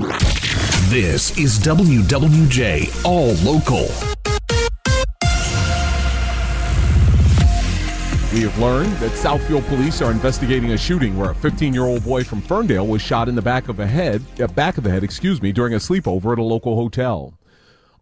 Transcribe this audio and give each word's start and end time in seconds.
This 0.00 1.36
is 1.36 1.58
WWJ 1.58 3.04
All 3.04 3.34
Local. 3.44 3.86
We 8.32 8.42
have 8.42 8.58
learned 8.58 8.92
that 8.94 9.10
Southfield 9.12 9.66
police 9.68 10.00
are 10.00 10.10
investigating 10.10 10.72
a 10.72 10.78
shooting 10.78 11.18
where 11.18 11.32
a 11.32 11.34
15-year-old 11.34 12.02
boy 12.02 12.24
from 12.24 12.40
Ferndale 12.40 12.86
was 12.86 13.02
shot 13.02 13.28
in 13.28 13.34
the 13.34 13.42
back 13.42 13.68
of 13.68 13.76
the 13.76 13.86
head, 13.86 14.22
uh, 14.40 14.46
back 14.46 14.78
of 14.78 14.84
the 14.84 14.90
head, 14.90 15.04
excuse 15.04 15.42
me, 15.42 15.52
during 15.52 15.74
a 15.74 15.78
sleepover 15.78 16.32
at 16.32 16.38
a 16.38 16.42
local 16.42 16.76
hotel. 16.76 17.34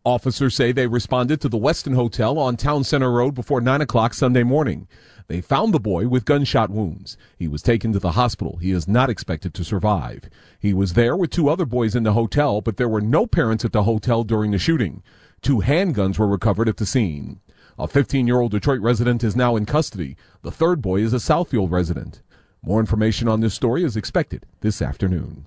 Officers 0.09 0.55
say 0.55 0.73
they 0.73 0.87
responded 0.87 1.39
to 1.43 1.51
the 1.51 1.59
Westin 1.59 1.95
Hotel 1.95 2.39
on 2.39 2.57
Town 2.57 2.83
Center 2.83 3.13
Road 3.13 3.35
before 3.35 3.61
9 3.61 3.83
o'clock 3.83 4.15
Sunday 4.15 4.43
morning. 4.43 4.89
They 5.27 5.43
found 5.43 5.75
the 5.75 5.79
boy 5.79 6.09
with 6.09 6.25
gunshot 6.25 6.71
wounds. 6.71 7.19
He 7.37 7.47
was 7.47 7.61
taken 7.61 7.93
to 7.93 7.99
the 7.99 8.13
hospital. 8.13 8.57
He 8.57 8.71
is 8.71 8.89
not 8.89 9.11
expected 9.11 9.53
to 9.53 9.65
survive. 9.65 10.31
He 10.59 10.73
was 10.73 10.95
there 10.95 11.15
with 11.15 11.29
two 11.29 11.51
other 11.51 11.67
boys 11.67 11.95
in 11.95 12.05
the 12.05 12.15
hotel, 12.15 12.63
but 12.63 12.79
there 12.79 12.89
were 12.89 13.03
no 13.03 13.27
parents 13.27 13.67
at 13.67 13.73
the 13.73 13.83
hotel 13.83 14.25
during 14.25 14.51
the 14.51 14.59
shooting. 14.59 15.03
Two 15.43 15.59
handguns 15.59 16.19
were 16.19 16.27
recovered 16.27 16.71
at 16.71 16.79
the 16.79 16.87
scene. 16.87 17.41
A 17.79 17.87
15 17.87 18.27
year 18.27 18.41
old 18.41 18.53
Detroit 18.53 18.81
resident 18.81 19.23
is 19.23 19.37
now 19.37 19.57
in 19.57 19.67
custody. 19.67 20.17
The 20.41 20.51
third 20.51 20.81
boy 20.81 21.03
is 21.03 21.13
a 21.13 21.17
Southfield 21.19 21.71
resident. 21.71 22.23
More 22.63 22.81
information 22.81 23.29
on 23.29 23.41
this 23.41 23.53
story 23.53 23.85
is 23.85 23.95
expected 23.95 24.47
this 24.63 24.81
afternoon. 24.81 25.45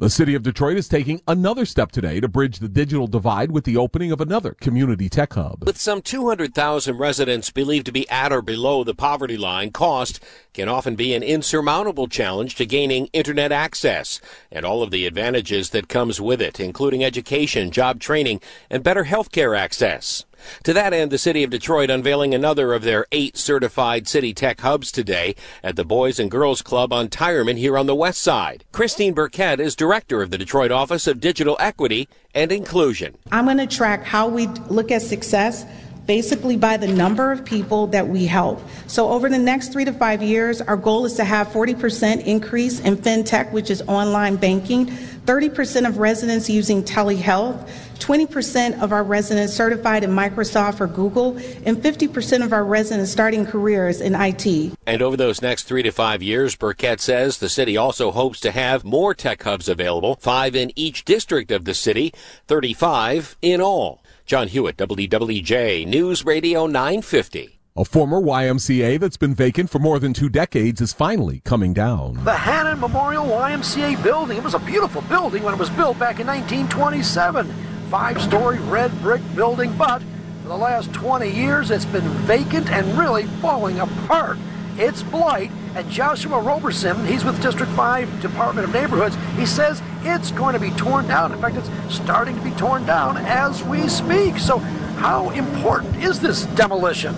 The 0.00 0.10
city 0.10 0.36
of 0.36 0.44
Detroit 0.44 0.76
is 0.76 0.86
taking 0.86 1.22
another 1.26 1.66
step 1.66 1.90
today 1.90 2.20
to 2.20 2.28
bridge 2.28 2.60
the 2.60 2.68
digital 2.68 3.08
divide 3.08 3.50
with 3.50 3.64
the 3.64 3.76
opening 3.76 4.12
of 4.12 4.20
another 4.20 4.52
community 4.52 5.08
tech 5.08 5.32
hub. 5.32 5.64
With 5.66 5.76
some 5.76 6.02
200,000 6.02 6.96
residents 6.96 7.50
believed 7.50 7.86
to 7.86 7.92
be 7.92 8.08
at 8.08 8.30
or 8.30 8.40
below 8.40 8.84
the 8.84 8.94
poverty 8.94 9.36
line, 9.36 9.72
cost 9.72 10.22
can 10.54 10.68
often 10.68 10.94
be 10.94 11.14
an 11.14 11.24
insurmountable 11.24 12.06
challenge 12.06 12.54
to 12.54 12.64
gaining 12.64 13.08
internet 13.12 13.50
access 13.50 14.20
and 14.52 14.64
all 14.64 14.84
of 14.84 14.92
the 14.92 15.04
advantages 15.04 15.70
that 15.70 15.88
comes 15.88 16.20
with 16.20 16.40
it, 16.40 16.60
including 16.60 17.02
education, 17.02 17.72
job 17.72 17.98
training, 17.98 18.40
and 18.70 18.84
better 18.84 19.02
healthcare 19.02 19.58
access. 19.58 20.24
To 20.64 20.72
that 20.72 20.92
end, 20.92 21.10
the 21.10 21.18
City 21.18 21.42
of 21.44 21.50
Detroit 21.50 21.90
unveiling 21.90 22.34
another 22.34 22.72
of 22.72 22.82
their 22.82 23.06
eight 23.12 23.36
certified 23.36 24.08
city 24.08 24.34
tech 24.34 24.60
hubs 24.60 24.92
today 24.92 25.34
at 25.62 25.76
the 25.76 25.84
Boys 25.84 26.18
and 26.18 26.30
Girls 26.30 26.62
Club 26.62 26.92
on 26.92 27.08
Tireman 27.08 27.56
here 27.56 27.78
on 27.78 27.86
the 27.86 27.94
west 27.94 28.22
side. 28.22 28.64
Christine 28.72 29.14
Burkett 29.14 29.60
is 29.60 29.76
director 29.76 30.22
of 30.22 30.30
the 30.30 30.38
Detroit 30.38 30.70
Office 30.70 31.06
of 31.06 31.20
Digital 31.20 31.56
Equity 31.60 32.08
and 32.34 32.52
Inclusion. 32.52 33.16
I'm 33.32 33.46
going 33.46 33.58
to 33.58 33.66
track 33.66 34.04
how 34.04 34.28
we 34.28 34.46
look 34.68 34.90
at 34.90 35.02
success 35.02 35.64
basically 36.08 36.56
by 36.56 36.78
the 36.78 36.88
number 36.88 37.30
of 37.30 37.44
people 37.44 37.86
that 37.86 38.08
we 38.08 38.24
help. 38.24 38.58
So 38.86 39.10
over 39.10 39.28
the 39.28 39.38
next 39.38 39.74
three 39.74 39.84
to 39.84 39.92
five 39.92 40.22
years, 40.22 40.62
our 40.62 40.76
goal 40.76 41.04
is 41.04 41.12
to 41.14 41.24
have 41.24 41.48
40% 41.48 42.24
increase 42.24 42.80
in 42.80 42.96
fintech, 42.96 43.52
which 43.52 43.70
is 43.70 43.82
online 43.82 44.36
banking, 44.36 44.86
30% 44.86 45.86
of 45.86 45.98
residents 45.98 46.48
using 46.48 46.82
telehealth, 46.82 47.68
20% 47.98 48.80
of 48.80 48.92
our 48.92 49.04
residents 49.04 49.52
certified 49.52 50.04
in 50.04 50.10
Microsoft 50.10 50.80
or 50.80 50.86
Google, 50.86 51.36
and 51.64 51.76
50% 51.76 52.44
of 52.44 52.52
our 52.52 52.64
residents 52.64 53.10
starting 53.10 53.44
careers 53.44 54.00
in 54.00 54.14
IT. 54.14 54.74
And 54.86 55.02
over 55.02 55.16
those 55.16 55.42
next 55.42 55.64
three 55.64 55.82
to 55.82 55.90
five 55.90 56.22
years, 56.22 56.56
Burkett 56.56 57.00
says 57.00 57.38
the 57.38 57.48
city 57.48 57.76
also 57.76 58.10
hopes 58.10 58.40
to 58.40 58.50
have 58.50 58.84
more 58.84 59.14
tech 59.14 59.42
hubs 59.42 59.68
available, 59.68 60.16
five 60.16 60.54
in 60.54 60.72
each 60.76 61.04
district 61.04 61.50
of 61.50 61.64
the 61.64 61.74
city, 61.74 62.12
35 62.46 63.36
in 63.42 63.60
all. 63.60 64.02
John 64.26 64.48
Hewitt, 64.48 64.76
WWJ 64.76 65.86
News 65.86 66.24
Radio 66.24 66.66
950. 66.66 67.58
A 67.78 67.84
former 67.84 68.20
YMCA 68.20 68.98
that's 68.98 69.16
been 69.16 69.36
vacant 69.36 69.70
for 69.70 69.78
more 69.78 70.00
than 70.00 70.12
two 70.12 70.28
decades 70.28 70.80
is 70.80 70.92
finally 70.92 71.40
coming 71.44 71.72
down. 71.72 72.22
The 72.24 72.34
Hannan 72.34 72.80
Memorial 72.80 73.24
YMCA 73.24 74.02
building. 74.02 74.36
It 74.36 74.42
was 74.42 74.54
a 74.54 74.58
beautiful 74.58 75.00
building 75.02 75.44
when 75.44 75.54
it 75.54 75.60
was 75.60 75.70
built 75.70 75.96
back 75.96 76.18
in 76.18 76.26
1927. 76.26 77.48
Five 77.90 78.20
story 78.20 78.58
red 78.58 78.92
brick 79.00 79.22
building, 79.34 79.74
but 79.78 80.02
for 80.42 80.48
the 80.48 80.56
last 80.56 80.92
20 80.92 81.30
years 81.30 81.70
it's 81.70 81.86
been 81.86 82.06
vacant 82.26 82.70
and 82.70 82.98
really 82.98 83.24
falling 83.40 83.80
apart. 83.80 84.36
It's 84.76 85.02
blight. 85.02 85.50
And 85.74 85.88
Joshua 85.90 86.38
Roberson, 86.38 87.06
he's 87.06 87.24
with 87.24 87.40
District 87.40 87.72
5 87.72 88.20
Department 88.20 88.68
of 88.68 88.74
Neighborhoods, 88.74 89.16
he 89.38 89.46
says 89.46 89.80
it's 90.02 90.32
going 90.32 90.52
to 90.52 90.60
be 90.60 90.70
torn 90.72 91.08
down. 91.08 91.32
In 91.32 91.40
fact, 91.40 91.56
it's 91.56 91.94
starting 91.94 92.36
to 92.36 92.42
be 92.42 92.50
torn 92.52 92.84
down 92.84 93.16
as 93.16 93.64
we 93.64 93.88
speak. 93.88 94.36
So, 94.36 94.58
how 94.98 95.30
important 95.30 95.96
is 95.96 96.20
this 96.20 96.44
demolition? 96.56 97.14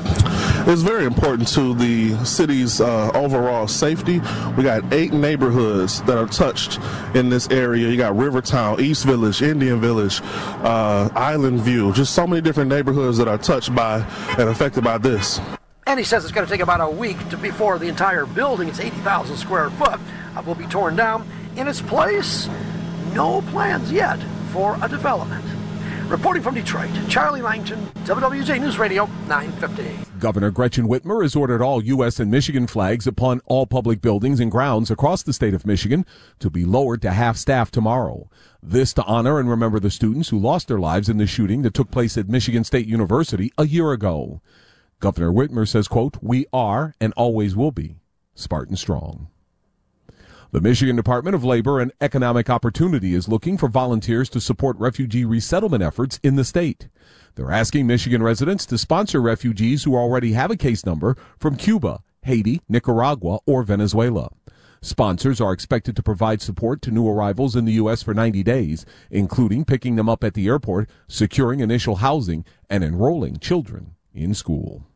It's 0.70 0.82
very 0.82 1.04
important 1.04 1.48
to 1.48 1.74
the 1.74 2.14
city's 2.24 2.80
uh, 2.80 3.10
overall 3.12 3.66
safety. 3.66 4.20
We 4.56 4.62
got 4.62 4.84
eight 4.92 5.12
neighborhoods 5.12 6.00
that 6.02 6.16
are 6.16 6.28
touched 6.28 6.78
in 7.16 7.28
this 7.28 7.48
area. 7.50 7.88
You 7.88 7.96
got 7.96 8.16
Rivertown, 8.16 8.80
East 8.80 9.04
Village, 9.04 9.42
Indian 9.42 9.80
Village, 9.80 10.20
uh, 10.22 11.08
Island 11.16 11.62
View, 11.62 11.92
just 11.92 12.14
so 12.14 12.24
many 12.24 12.40
different 12.40 12.70
neighborhoods 12.70 13.18
that 13.18 13.26
are 13.26 13.36
touched 13.36 13.74
by 13.74 14.06
and 14.38 14.48
affected 14.48 14.84
by 14.84 14.96
this. 14.96 15.40
And 15.88 15.98
he 15.98 16.04
says 16.04 16.22
it's 16.22 16.32
going 16.32 16.46
to 16.46 16.52
take 16.52 16.62
about 16.62 16.80
a 16.80 16.88
week 16.88 17.18
to, 17.30 17.36
before 17.36 17.80
the 17.80 17.88
entire 17.88 18.24
building, 18.24 18.68
it's 18.68 18.78
80,000 18.78 19.38
square 19.38 19.70
foot, 19.70 19.98
uh, 20.36 20.42
will 20.46 20.54
be 20.54 20.66
torn 20.66 20.94
down. 20.94 21.28
In 21.56 21.66
its 21.66 21.82
place, 21.82 22.48
no 23.12 23.42
plans 23.50 23.90
yet 23.90 24.20
for 24.52 24.78
a 24.82 24.88
development. 24.88 25.44
Reporting 26.08 26.44
from 26.44 26.54
Detroit, 26.54 26.90
Charlie 27.08 27.42
Langton, 27.42 27.84
WWJ 28.04 28.60
News 28.60 28.78
Radio 28.78 29.06
950. 29.26 30.09
Governor 30.20 30.50
Gretchen 30.50 30.86
Whitmer 30.86 31.22
has 31.22 31.34
ordered 31.34 31.62
all 31.62 31.82
U.S. 31.82 32.20
and 32.20 32.30
Michigan 32.30 32.66
flags 32.66 33.06
upon 33.06 33.40
all 33.46 33.66
public 33.66 34.02
buildings 34.02 34.38
and 34.38 34.50
grounds 34.50 34.90
across 34.90 35.22
the 35.22 35.32
state 35.32 35.54
of 35.54 35.64
Michigan 35.64 36.04
to 36.40 36.50
be 36.50 36.66
lowered 36.66 37.00
to 37.02 37.10
half 37.10 37.38
staff 37.38 37.70
tomorrow. 37.70 38.28
This 38.62 38.92
to 38.94 39.04
honor 39.04 39.40
and 39.40 39.48
remember 39.48 39.80
the 39.80 39.90
students 39.90 40.28
who 40.28 40.38
lost 40.38 40.68
their 40.68 40.78
lives 40.78 41.08
in 41.08 41.16
the 41.16 41.26
shooting 41.26 41.62
that 41.62 41.72
took 41.72 41.90
place 41.90 42.18
at 42.18 42.28
Michigan 42.28 42.64
State 42.64 42.86
University 42.86 43.50
a 43.56 43.66
year 43.66 43.92
ago. 43.92 44.42
Governor 45.00 45.32
Whitmer 45.32 45.66
says, 45.66 45.88
quote, 45.88 46.18
we 46.20 46.44
are 46.52 46.94
and 47.00 47.14
always 47.16 47.56
will 47.56 47.72
be 47.72 47.96
Spartan 48.34 48.76
strong. 48.76 49.28
The 50.52 50.60
Michigan 50.60 50.96
Department 50.96 51.36
of 51.36 51.44
Labor 51.44 51.78
and 51.78 51.92
Economic 52.00 52.50
Opportunity 52.50 53.14
is 53.14 53.28
looking 53.28 53.56
for 53.56 53.68
volunteers 53.68 54.28
to 54.30 54.40
support 54.40 54.76
refugee 54.80 55.24
resettlement 55.24 55.80
efforts 55.80 56.18
in 56.24 56.34
the 56.34 56.42
state. 56.42 56.88
They're 57.36 57.52
asking 57.52 57.86
Michigan 57.86 58.20
residents 58.20 58.66
to 58.66 58.76
sponsor 58.76 59.22
refugees 59.22 59.84
who 59.84 59.94
already 59.94 60.32
have 60.32 60.50
a 60.50 60.56
case 60.56 60.84
number 60.84 61.16
from 61.38 61.54
Cuba, 61.54 62.02
Haiti, 62.22 62.60
Nicaragua, 62.68 63.38
or 63.46 63.62
Venezuela. 63.62 64.30
Sponsors 64.82 65.40
are 65.40 65.52
expected 65.52 65.94
to 65.94 66.02
provide 66.02 66.42
support 66.42 66.82
to 66.82 66.90
new 66.90 67.08
arrivals 67.08 67.54
in 67.54 67.64
the 67.64 67.74
U.S. 67.74 68.02
for 68.02 68.12
90 68.12 68.42
days, 68.42 68.84
including 69.08 69.64
picking 69.64 69.94
them 69.94 70.08
up 70.08 70.24
at 70.24 70.34
the 70.34 70.48
airport, 70.48 70.90
securing 71.06 71.60
initial 71.60 71.96
housing, 71.96 72.44
and 72.68 72.82
enrolling 72.82 73.38
children 73.38 73.94
in 74.12 74.34
school. 74.34 74.89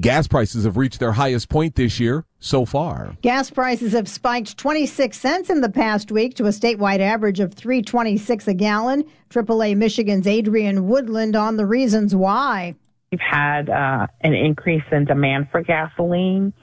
Gas 0.00 0.26
prices 0.26 0.64
have 0.64 0.78
reached 0.78 1.00
their 1.00 1.12
highest 1.12 1.50
point 1.50 1.74
this 1.74 2.00
year 2.00 2.24
so 2.40 2.64
far. 2.64 3.14
Gas 3.20 3.50
prices 3.50 3.92
have 3.92 4.08
spiked 4.08 4.56
26 4.56 5.18
cents 5.18 5.50
in 5.50 5.60
the 5.60 5.68
past 5.68 6.10
week 6.10 6.34
to 6.36 6.44
a 6.44 6.48
statewide 6.48 7.00
average 7.00 7.40
of 7.40 7.52
326 7.52 8.48
a 8.48 8.54
gallon. 8.54 9.04
AAA 9.28 9.76
Michigan's 9.76 10.26
Adrienne 10.26 10.88
Woodland 10.88 11.36
on 11.36 11.56
the 11.56 11.66
reasons 11.66 12.16
why. 12.16 12.74
We've 13.10 13.20
had 13.20 13.68
uh, 13.68 14.06
an 14.22 14.32
increase 14.32 14.82
in 14.90 15.04
demand 15.04 15.48
for 15.52 15.62
gasoline 15.62 16.54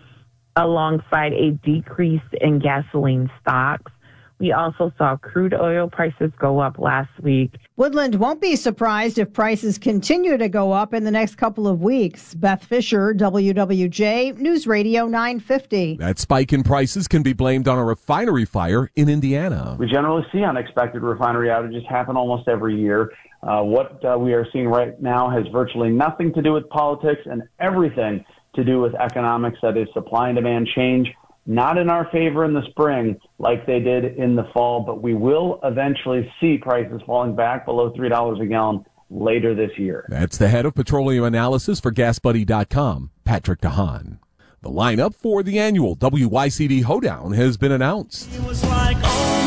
alongside 0.55 1.33
a 1.33 1.51
decrease 1.51 2.21
in 2.41 2.57
gasoline 2.57 3.29
stocks. 3.39 3.91
We 4.39 4.53
also 4.53 4.93
saw 4.97 5.17
crude 5.17 5.53
oil 5.53 5.89
prices 5.89 6.31
go 6.39 6.59
up 6.59 6.79
last 6.79 7.11
week. 7.21 7.55
Woodland 7.75 8.15
won't 8.15 8.39
be 8.39 8.55
surprised 8.55 9.17
if 9.17 9.33
prices 9.33 9.77
continue 9.77 10.37
to 10.37 10.47
go 10.47 10.71
up 10.71 10.93
in 10.93 11.03
the 11.03 11.11
next 11.11 11.35
couple 11.35 11.67
of 11.67 11.81
weeks. 11.81 12.35
Beth 12.35 12.63
Fisher, 12.63 13.13
WWJ, 13.13 14.37
News 14.37 14.65
Radio 14.65 15.07
950. 15.07 15.97
That 15.97 16.19
spike 16.19 16.53
in 16.53 16.63
prices 16.63 17.05
can 17.05 17.21
be 17.21 17.33
blamed 17.33 17.67
on 17.67 17.77
a 17.77 17.83
refinery 17.83 18.45
fire 18.45 18.89
in 18.95 19.09
Indiana. 19.09 19.75
We 19.77 19.87
generally 19.87 20.25
see 20.31 20.41
unexpected 20.41 21.01
refinery 21.01 21.49
outages 21.49 21.85
happen 21.85 22.15
almost 22.15 22.47
every 22.47 22.79
year. 22.79 23.11
Uh, 23.43 23.61
what 23.61 24.03
uh, 24.05 24.17
we 24.17 24.33
are 24.33 24.47
seeing 24.53 24.69
right 24.69 25.01
now 25.01 25.29
has 25.29 25.45
virtually 25.51 25.89
nothing 25.89 26.33
to 26.33 26.41
do 26.41 26.53
with 26.53 26.69
politics 26.69 27.21
and 27.25 27.43
everything 27.59 28.23
to 28.55 28.63
do 28.63 28.79
with 28.79 28.95
economics, 28.95 29.59
that 29.61 29.77
is 29.77 29.87
supply 29.93 30.29
and 30.29 30.37
demand 30.37 30.67
change 30.75 31.07
not 31.49 31.79
in 31.79 31.89
our 31.89 32.07
favor 32.11 32.45
in 32.45 32.53
the 32.53 32.61
spring 32.69 33.19
like 33.39 33.65
they 33.65 33.79
did 33.79 34.17
in 34.17 34.35
the 34.35 34.47
fall, 34.53 34.81
but 34.81 35.01
we 35.01 35.15
will 35.15 35.59
eventually 35.63 36.31
see 36.39 36.59
prices 36.59 37.01
falling 37.07 37.35
back 37.35 37.65
below 37.65 37.91
$3 37.91 38.41
a 38.41 38.45
gallon 38.45 38.85
later 39.09 39.55
this 39.55 39.71
year. 39.75 40.05
That's 40.09 40.37
the 40.37 40.47
head 40.47 40.67
of 40.67 40.75
petroleum 40.75 41.23
analysis 41.23 41.79
for 41.79 41.91
GasBuddy.com, 41.91 43.09
Patrick 43.25 43.61
DeHaan. 43.61 44.19
The 44.61 44.69
lineup 44.69 45.15
for 45.15 45.41
the 45.41 45.57
annual 45.57 45.95
WYCD 45.95 46.83
Hoedown 46.83 47.31
has 47.31 47.57
been 47.57 47.71
announced. 47.71 48.29
Like, 48.63 48.97
oh 49.01 49.45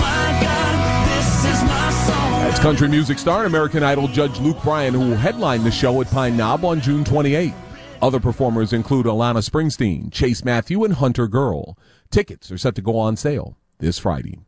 That's 2.43 2.59
country 2.59 2.89
music 2.89 3.21
star 3.21 3.45
and 3.45 3.47
American 3.47 3.85
Idol 3.85 4.09
judge 4.09 4.41
Luke 4.41 4.61
Bryan, 4.65 4.93
who 4.93 5.11
will 5.11 5.17
headline 5.17 5.63
the 5.63 5.71
show 5.71 6.01
at 6.01 6.11
Pine 6.11 6.37
Knob 6.37 6.65
on 6.65 6.81
June 6.81 7.05
28. 7.05 7.55
Other 8.03 8.19
performers 8.19 8.73
include 8.73 9.07
Alana 9.07 9.49
Springsteen, 9.49 10.13
Chase 10.13 10.45
Matthew, 10.45 10.83
and 10.83 10.97
HunterGirl. 10.97 11.77
Tickets 12.11 12.51
are 12.51 12.59
set 12.59 12.75
to 12.75 12.83
go 12.83 12.99
on 12.99 13.17
sale 13.17 13.57
this 13.79 13.97
Friday. 13.97 14.41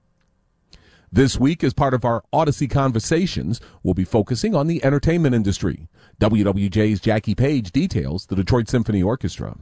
This 1.13 1.39
week, 1.39 1.63
as 1.63 1.73
part 1.73 1.95
of 1.95 2.05
our 2.05 2.25
Audacy 2.33 2.69
Conversations, 2.69 3.61
we'll 3.85 3.95
be 3.95 4.03
focusing 4.03 4.57
on 4.57 4.67
the 4.67 4.85
entertainment 4.85 5.37
industry. 5.37 5.87
WWJ's 6.21 6.99
Jackie 6.99 7.37
Page 7.37 7.71
details 7.71 8.27
the 8.27 8.35
Detroit 8.35 8.69
Symphony 8.69 9.05
Orchestra. 9.05 9.57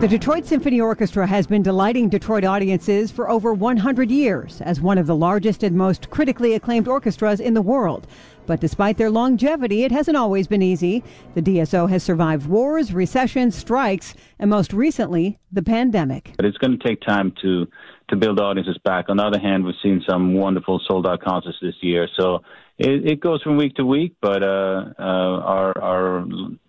The 0.00 0.08
Detroit 0.08 0.46
Symphony 0.46 0.80
Orchestra 0.80 1.26
has 1.26 1.46
been 1.46 1.62
delighting 1.62 2.08
Detroit 2.08 2.42
audiences 2.42 3.10
for 3.10 3.28
over 3.28 3.52
100 3.52 4.10
years 4.10 4.62
as 4.62 4.80
one 4.80 4.96
of 4.96 5.06
the 5.06 5.14
largest 5.14 5.62
and 5.62 5.76
most 5.76 6.08
critically 6.08 6.54
acclaimed 6.54 6.88
orchestras 6.88 7.38
in 7.38 7.52
the 7.52 7.60
world. 7.60 8.06
But 8.50 8.58
despite 8.58 8.96
their 8.96 9.10
longevity, 9.10 9.84
it 9.84 9.92
hasn't 9.92 10.16
always 10.16 10.48
been 10.48 10.60
easy. 10.60 11.04
The 11.34 11.40
DSO 11.40 11.88
has 11.88 12.02
survived 12.02 12.48
wars, 12.48 12.92
recessions, 12.92 13.54
strikes, 13.54 14.16
and 14.40 14.50
most 14.50 14.72
recently, 14.72 15.38
the 15.52 15.62
pandemic. 15.62 16.32
But 16.36 16.46
it's 16.46 16.58
going 16.58 16.76
to 16.76 16.84
take 16.84 17.00
time 17.02 17.32
to 17.42 17.68
to 18.10 18.16
build 18.16 18.38
audiences 18.38 18.78
back. 18.84 19.06
On 19.08 19.16
the 19.16 19.24
other 19.24 19.40
hand, 19.40 19.64
we've 19.64 19.74
seen 19.82 20.02
some 20.08 20.34
wonderful 20.34 20.80
sold 20.86 21.06
out 21.06 21.20
concerts 21.20 21.58
this 21.62 21.74
year. 21.80 22.08
So 22.18 22.42
it, 22.78 23.06
it 23.06 23.20
goes 23.20 23.42
from 23.42 23.56
week 23.56 23.74
to 23.74 23.84
week, 23.84 24.14
but 24.22 24.42
uh, 24.42 24.84
uh, 24.98 25.02
our 25.02 25.78
our 25.78 26.24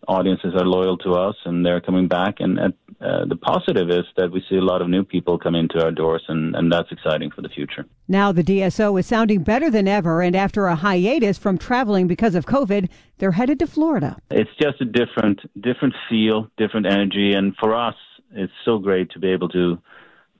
audiences 0.08 0.54
are 0.56 0.66
loyal 0.66 0.98
to 0.98 1.14
us 1.14 1.36
and 1.46 1.66
they're 1.66 1.80
coming 1.80 2.08
back. 2.08 2.36
And 2.40 2.60
uh, 2.60 3.26
the 3.26 3.38
positive 3.38 3.90
is 3.90 4.04
that 4.18 4.30
we 4.30 4.44
see 4.50 4.58
a 4.58 4.62
lot 4.62 4.82
of 4.82 4.90
new 4.90 5.04
people 5.04 5.40
come 5.40 5.56
into 5.56 5.82
our 5.82 5.92
doors, 5.92 6.24
and, 6.28 6.54
and 6.56 6.72
that's 6.72 6.92
exciting 6.92 7.32
for 7.32 7.42
the 7.42 7.50
future. 7.50 7.86
Now 8.08 8.32
the 8.32 8.44
DSO 8.44 9.00
is 9.00 9.08
sounding 9.08 9.44
better 9.44 9.70
than 9.70 9.88
ever, 9.88 10.22
and 10.22 10.36
after 10.36 10.68
a 10.68 10.76
hiatus 10.76 11.38
from 11.38 11.58
traveling 11.58 12.08
because 12.08 12.36
of 12.36 12.46
COVID, 12.46 12.90
they're 13.18 13.32
headed 13.32 13.60
to 13.60 13.68
Florida. 13.68 14.18
It's 14.30 14.52
just 14.62 14.82
a 14.82 14.86
different 14.86 15.40
different 15.62 15.96
feel, 16.10 16.48
different 16.58 16.88
energy, 16.88 17.32
and 17.34 17.56
for 17.56 17.74
us, 17.74 17.96
it's 18.34 18.54
so 18.66 18.80
great 18.80 19.10
to 19.12 19.20
be 19.20 19.30
able 19.30 19.50
to 19.50 19.78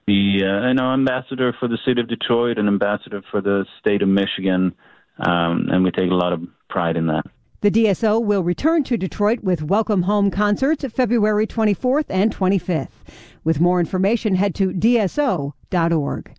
be 0.06 0.42
uh, 0.44 0.68
you 0.68 0.74
know 0.74 0.94
ambassador 0.94 1.56
for 1.60 1.68
the 1.68 1.78
city 1.86 2.02
of 2.02 2.08
Detroit, 2.08 2.58
and 2.58 2.68
ambassador 2.68 3.22
for 3.32 3.42
the 3.42 3.66
state 3.80 4.02
of 4.02 4.10
Michigan 4.10 4.74
um, 5.22 5.68
and 5.72 5.84
we 5.84 5.92
take 5.92 6.12
a 6.12 6.16
lot 6.16 6.34
of 6.34 6.42
pride 6.70 6.98
in 6.98 7.08
that. 7.08 7.24
The 7.62 7.72
DSO 7.72 8.24
will 8.24 8.44
return 8.44 8.84
to 8.86 8.98
Detroit 8.98 9.42
with 9.42 9.62
Welcome 9.62 10.04
Home 10.04 10.32
concerts 10.32 10.84
February 10.92 11.46
24th 11.46 12.06
and 12.10 12.36
25th. 12.36 12.90
With 13.44 13.60
more 13.60 13.80
information, 13.80 14.36
head 14.36 14.56
to 14.56 14.72
DSO.org. 14.72 16.34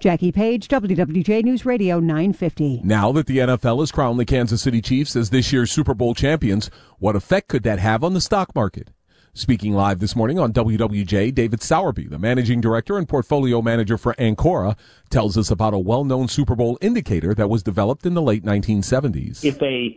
Jackie 0.00 0.32
Page, 0.32 0.68
WWJ 0.68 1.44
News 1.44 1.64
Radio 1.64 2.00
950. 2.00 2.82
Now 2.84 3.12
that 3.12 3.26
the 3.26 3.38
NFL 3.38 3.80
has 3.80 3.92
crowned 3.92 4.18
the 4.18 4.24
Kansas 4.24 4.62
City 4.62 4.80
Chiefs 4.80 5.14
as 5.16 5.30
this 5.30 5.52
year's 5.52 5.70
Super 5.70 5.94
Bowl 5.94 6.14
champions, 6.14 6.70
what 6.98 7.16
effect 7.16 7.48
could 7.48 7.64
that 7.64 7.78
have 7.78 8.02
on 8.02 8.14
the 8.14 8.20
stock 8.20 8.54
market? 8.54 8.90
Speaking 9.38 9.72
live 9.72 10.00
this 10.00 10.16
morning 10.16 10.40
on 10.40 10.52
WWJ, 10.52 11.32
David 11.32 11.60
Sowerby, 11.60 12.10
the 12.10 12.18
managing 12.18 12.60
director 12.60 12.98
and 12.98 13.08
portfolio 13.08 13.62
manager 13.62 13.96
for 13.96 14.12
Ancora, 14.18 14.76
tells 15.10 15.38
us 15.38 15.48
about 15.48 15.74
a 15.74 15.78
well-known 15.78 16.26
Super 16.26 16.56
Bowl 16.56 16.76
indicator 16.80 17.34
that 17.34 17.48
was 17.48 17.62
developed 17.62 18.04
in 18.04 18.14
the 18.14 18.20
late 18.20 18.42
1970s. 18.42 19.44
If 19.44 19.62
a 19.62 19.96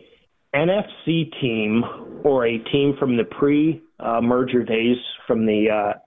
NFC 0.54 1.28
team 1.40 1.82
or 2.22 2.46
a 2.46 2.58
team 2.58 2.94
from 3.00 3.16
the 3.16 3.24
pre-merger 3.24 4.62
days 4.62 4.96
from 5.26 5.44
the 5.44 5.68
uh, 5.68 5.98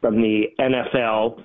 from 0.00 0.20
the 0.20 0.46
NFL 0.58 1.40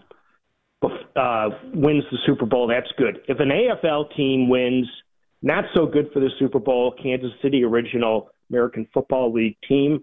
uh, 0.81 1.49
wins 1.71 2.03
the 2.09 2.17
Super 2.25 2.47
Bowl, 2.47 2.65
that's 2.65 2.91
good. 2.97 3.19
If 3.27 3.39
an 3.39 3.49
AFL 3.49 4.15
team 4.15 4.49
wins, 4.49 4.87
not 5.43 5.65
so 5.75 5.85
good 5.85 6.09
for 6.11 6.19
the 6.19 6.31
Super 6.39 6.57
Bowl. 6.57 6.95
Kansas 6.99 7.29
City 7.43 7.63
original 7.63 8.31
American 8.49 8.87
Football 8.91 9.31
League 9.33 9.57
team 9.69 10.01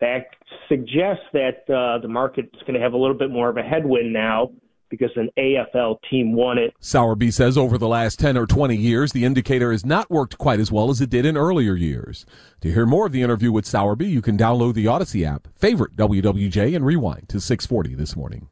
that 0.00 0.26
suggests 0.68 1.24
that 1.32 1.64
uh, 1.68 1.98
the 2.00 2.08
market's 2.08 2.58
going 2.60 2.74
to 2.74 2.80
have 2.80 2.92
a 2.92 2.96
little 2.96 3.16
bit 3.16 3.30
more 3.30 3.48
of 3.48 3.56
a 3.56 3.62
headwind 3.62 4.12
now 4.12 4.50
because 4.88 5.10
an 5.16 5.30
AFL 5.36 5.96
team 6.08 6.32
won 6.32 6.58
it. 6.58 6.74
Sowerby 6.80 7.32
says 7.32 7.58
over 7.58 7.76
the 7.76 7.88
last 7.88 8.18
10 8.18 8.36
or 8.36 8.46
20 8.46 8.76
years, 8.76 9.12
the 9.12 9.24
indicator 9.24 9.72
has 9.72 9.84
not 9.84 10.10
worked 10.10 10.38
quite 10.38 10.60
as 10.60 10.70
well 10.70 10.90
as 10.90 11.00
it 11.00 11.10
did 11.10 11.26
in 11.26 11.36
earlier 11.36 11.74
years. 11.74 12.24
To 12.60 12.72
hear 12.72 12.86
more 12.86 13.06
of 13.06 13.12
the 13.12 13.22
interview 13.22 13.50
with 13.50 13.66
Sowerby, 13.66 14.06
you 14.06 14.22
can 14.22 14.38
download 14.38 14.74
the 14.74 14.86
Audacy 14.86 15.26
app, 15.26 15.48
favorite 15.56 15.96
WWJ, 15.96 16.76
and 16.76 16.86
rewind 16.86 17.28
to 17.30 17.40
640 17.40 17.94
this 17.94 18.16
morning. 18.16 18.48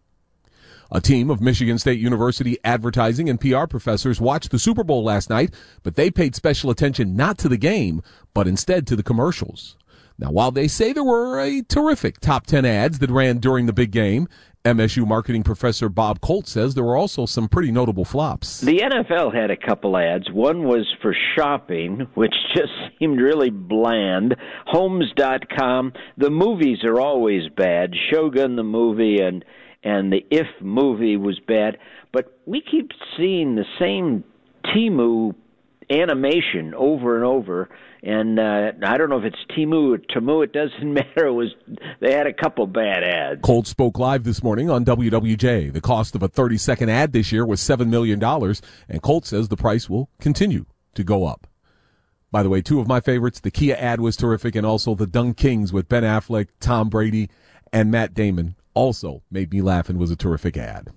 A 0.91 1.00
team 1.00 1.31
of 1.31 1.41
Michigan 1.41 1.79
State 1.79 1.99
University 1.99 2.58
advertising 2.62 3.29
and 3.29 3.41
PR 3.41 3.67
professors 3.67 4.20
watched 4.20 4.50
the 4.50 4.58
Super 4.58 4.85
Bowl 4.85 5.02
last 5.02 5.31
night, 5.31 5.52
but 5.82 5.96
they 5.96 6.11
paid 6.11 6.35
special 6.35 6.70
attention 6.70 7.17
not 7.17 7.38
to 7.38 7.49
the 7.49 7.56
game, 7.56 8.02
but 8.35 8.46
instead 8.46 8.87
to 8.87 8.96
the 8.96 9.02
commercials. 9.02 9.76
Now, 10.19 10.31
while 10.31 10.51
they 10.53 10.69
say 10.69 10.93
there 10.93 11.05
were 11.05 11.41
a 11.41 11.63
terrific 11.63 12.21
top 12.21 12.47
10 12.47 12.65
ads 12.65 13.01
that 13.01 13.11
ran 13.11 13.39
during 13.39 13.67
the 13.67 13.73
big 13.73 13.91
game, 13.91 14.29
MSU 14.65 15.07
marketing 15.07 15.43
professor 15.43 15.91
Bob 15.91 16.21
Kolt 16.23 16.47
says 16.47 16.75
there 16.75 16.85
were 16.85 16.97
also 16.97 17.27
some 17.27 17.49
pretty 17.49 17.71
notable 17.71 18.05
flops. 18.07 18.61
The 18.61 18.79
NFL 18.79 19.35
had 19.35 19.51
a 19.51 19.57
couple 19.57 19.97
ads. 19.97 20.31
One 20.31 20.63
was 20.63 20.87
for 21.03 21.15
shopping, 21.37 22.07
which 22.15 22.35
just 22.57 22.73
seemed 22.99 23.21
really 23.21 23.51
bland. 23.51 24.37
Homes.com. 24.67 25.93
The 26.17 26.31
movies 26.31 26.79
are 26.85 26.99
always 26.99 27.49
bad. 27.55 27.93
Shogun 28.11 28.57
the 28.57 28.63
movie 28.63 29.19
and 29.21 29.45
and 29.83 30.11
the 30.11 30.25
If 30.31 30.47
movie 30.63 31.19
was 31.19 31.39
bad, 31.47 31.77
but 32.11 32.39
we 32.47 32.63
keep 32.63 32.91
seeing 33.19 33.55
the 33.55 33.67
same 33.79 34.25
Temu 34.65 35.35
animation 35.91 36.75
over 36.75 37.17
and 37.17 37.25
over 37.25 37.69
and 38.05 38.39
uh, 38.39 38.73
I 38.87 38.99
don't 38.99 39.09
know 39.09 39.17
if 39.17 39.25
it's 39.25 39.39
Timu 39.57 39.95
or 39.95 39.99
Tamu. 39.99 40.43
It 40.43 40.53
doesn't 40.53 40.93
matter. 40.95 41.27
It 41.27 41.33
was 41.33 41.55
they 42.01 42.13
had 42.13 42.27
a 42.27 42.35
couple 42.35 42.67
bad 42.67 43.03
ads. 43.03 43.41
Kolt 43.41 43.67
spoke 43.67 43.99
live 43.99 44.25
this 44.25 44.43
morning 44.43 44.69
on 44.69 44.85
WWJ. 44.85 45.73
The 45.73 45.81
cost 45.81 46.15
of 46.15 46.23
a 46.23 46.29
30 46.29 46.59
second 46.59 46.91
ad 46.91 47.13
this 47.13 47.33
year 47.33 47.47
was 47.47 47.61
seven 47.63 47.89
million 47.89 48.19
dollars, 48.19 48.61
and 48.89 49.01
Kolt 49.01 49.25
says 49.25 49.49
the 49.49 49.56
price 49.56 49.89
will 49.89 50.11
continue 50.20 50.67
to 50.94 51.03
go 51.03 51.27
up. 51.27 51.47
By 52.31 52.43
the 52.43 52.51
way, 52.51 52.61
two 52.61 52.79
of 52.79 52.89
my 52.89 53.01
favorites, 53.01 53.41
the 53.41 53.51
Kia 53.51 53.77
ad 53.79 54.01
was 54.01 54.17
terrific, 54.17 54.55
and 54.55 54.67
also 54.67 54.94
the 54.94 55.06
DunKings 55.06 55.73
with 55.73 55.89
Ben 55.89 56.03
Affleck, 56.03 56.49
Tom 56.61 56.91
Brady, 56.91 57.31
and 57.73 57.91
Matt 57.91 58.13
Damon 58.13 58.55
also 58.75 59.23
made 59.31 59.53
me 59.53 59.63
laugh 59.63 59.89
and 59.89 59.99
was 59.99 60.11
a 60.11 60.17
terrific 60.17 60.56
ad. 60.56 60.93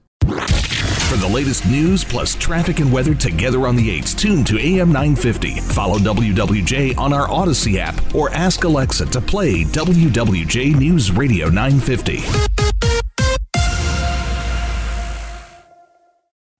For 1.08 1.16
the 1.16 1.28
latest 1.28 1.66
news 1.66 2.04
plus 2.04 2.36
traffic 2.36 2.82
and 2.82 2.92
weather 2.92 3.16
together 3.16 3.66
on 3.66 3.78
the 3.78 3.98
8s, 4.02 4.14
tune 4.14 4.44
to 4.44 4.60
AM 4.60 4.90
950. 4.90 5.62
Follow 5.62 6.00
WWJ 6.00 6.98
on 6.98 7.14
our 7.14 7.30
Audacy 7.30 7.78
app 7.78 7.96
or 8.14 8.30
ask 8.32 8.66
Alexa 8.66 9.06
to 9.06 9.22
play 9.22 9.64
WWJ 9.64 10.76
News 10.76 11.10
Radio 11.12 11.48
950. 11.48 12.24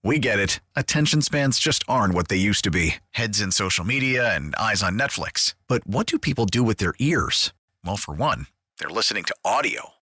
We 0.02 0.18
get 0.18 0.40
it. 0.40 0.62
Attention 0.78 1.22
spans 1.22 1.60
just 1.60 1.84
aren't 1.90 2.14
what 2.14 2.30
they 2.30 2.38
used 2.38 2.64
to 2.64 2.72
be 2.72 2.96
heads 3.12 3.42
in 3.42 3.52
social 3.52 3.84
media 3.84 4.34
and 4.34 4.56
eyes 4.56 4.82
on 4.82 4.98
Netflix. 4.98 5.56
But 5.68 5.86
what 5.86 6.08
do 6.08 6.18
people 6.18 6.46
do 6.46 6.64
with 6.64 6.78
their 6.78 6.94
ears? 7.00 7.52
Well, 7.84 7.98
for 7.98 8.14
one, 8.14 8.48
they're 8.80 8.88
listening 8.88 9.26
to 9.26 9.36
audio. 9.44 9.97